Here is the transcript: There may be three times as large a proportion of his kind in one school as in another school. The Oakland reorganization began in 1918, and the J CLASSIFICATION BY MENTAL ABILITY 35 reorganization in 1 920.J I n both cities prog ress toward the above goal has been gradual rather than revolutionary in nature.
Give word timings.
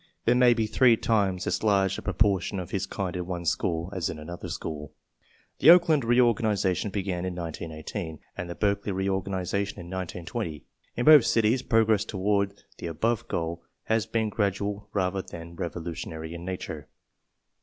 There 0.25 0.33
may 0.33 0.55
be 0.55 0.65
three 0.65 0.97
times 0.97 1.45
as 1.45 1.61
large 1.61 1.99
a 1.99 2.01
proportion 2.01 2.59
of 2.59 2.71
his 2.71 2.87
kind 2.87 3.15
in 3.15 3.27
one 3.27 3.45
school 3.45 3.91
as 3.95 4.09
in 4.09 4.17
another 4.17 4.49
school. 4.49 4.95
The 5.59 5.69
Oakland 5.69 6.03
reorganization 6.03 6.89
began 6.89 7.23
in 7.23 7.35
1918, 7.35 8.17
and 8.35 8.49
the 8.49 8.55
J 8.55 8.57
CLASSIFICATION 8.57 8.57
BY 8.57 8.57
MENTAL 8.57 8.57
ABILITY 8.57 8.91
35 8.93 8.95
reorganization 8.95 9.79
in 9.79 9.89
1 9.91 10.07
920.J 10.07 10.65
I 10.65 10.65
n 10.97 11.05
both 11.05 11.25
cities 11.25 11.61
prog 11.61 11.89
ress 11.89 12.03
toward 12.05 12.63
the 12.79 12.87
above 12.87 13.27
goal 13.27 13.61
has 13.83 14.07
been 14.07 14.29
gradual 14.29 14.89
rather 14.91 15.21
than 15.21 15.55
revolutionary 15.55 16.33
in 16.33 16.43
nature. 16.43 16.87